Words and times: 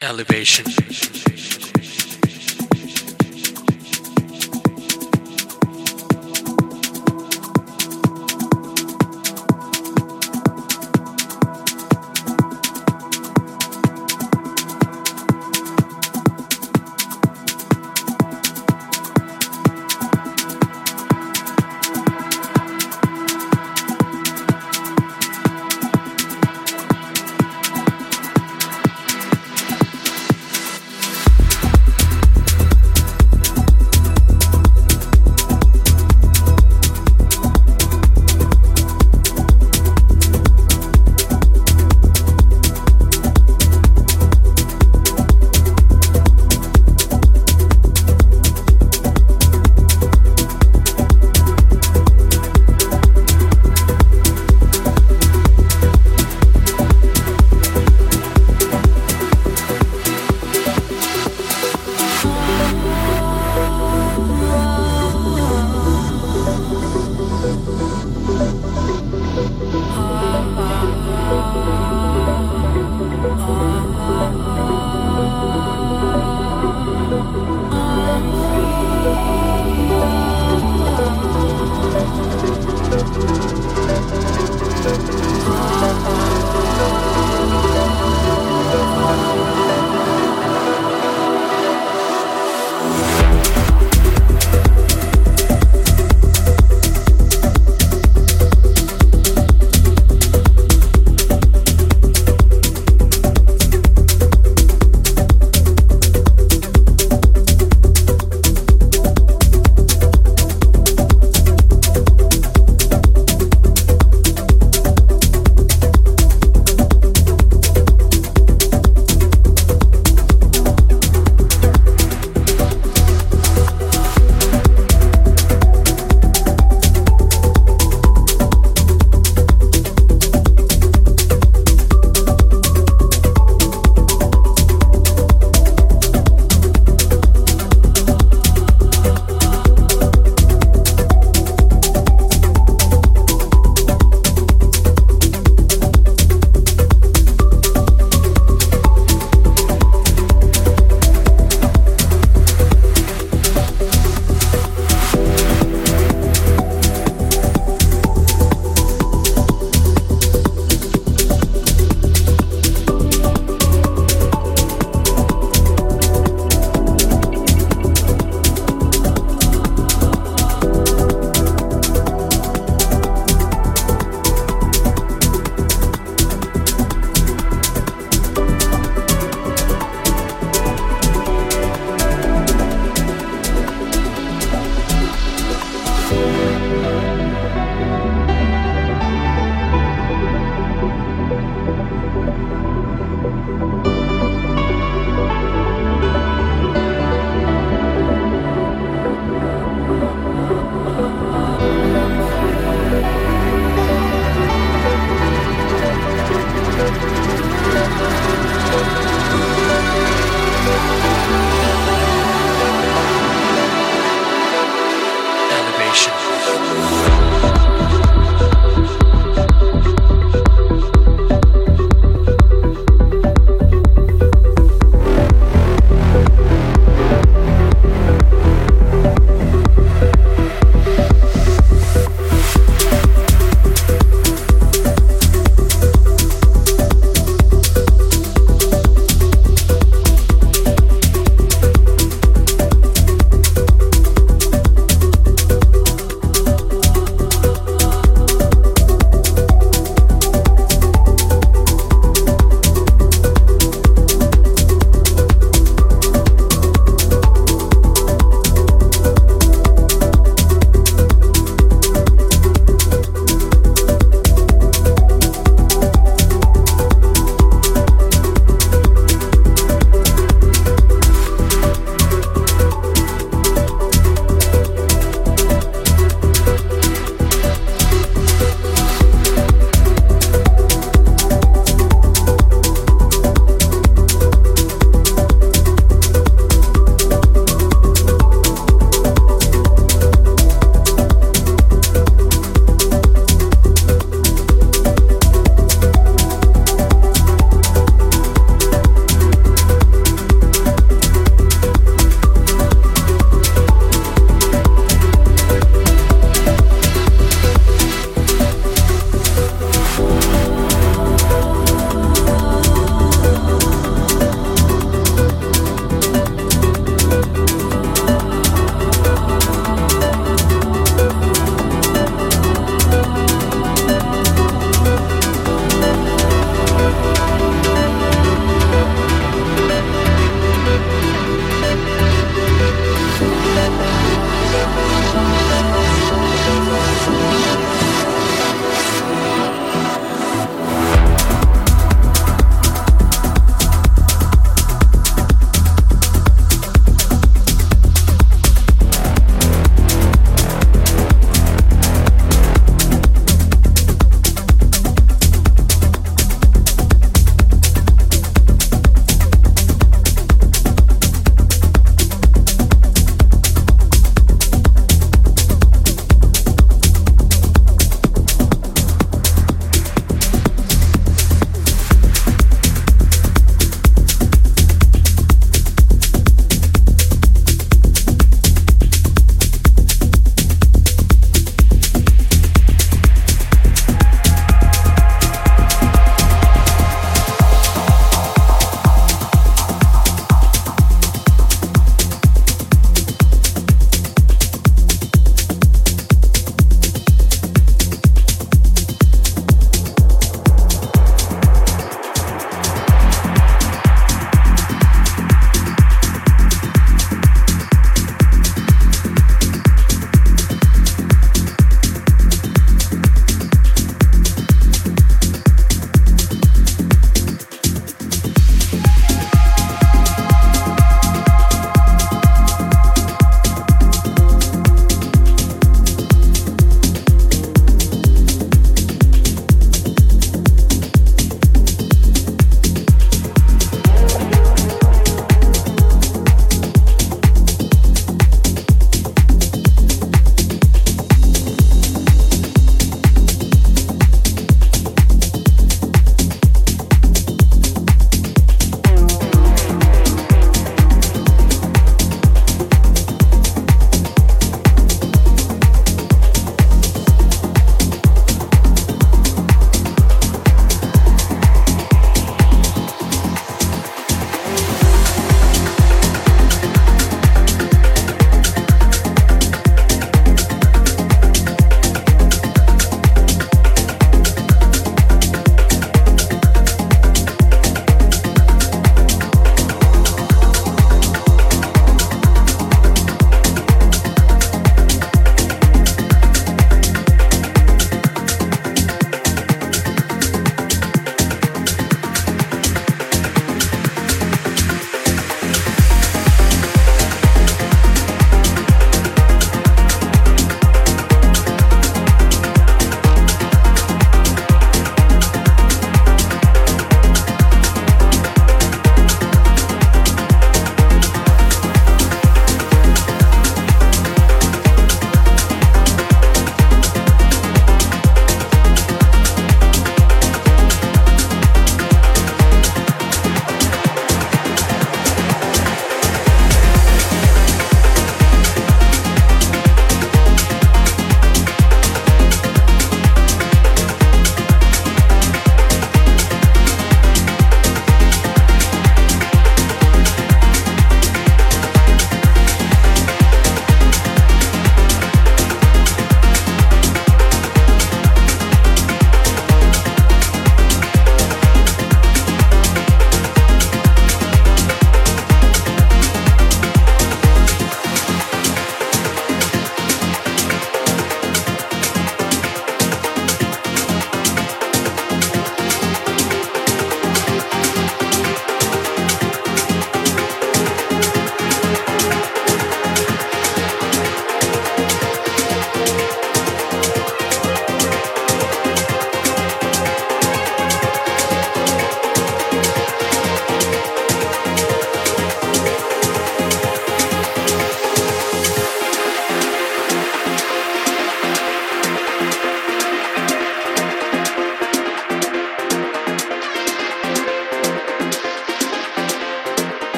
elevation. 0.00 0.64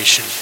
Elevation. 0.00 0.39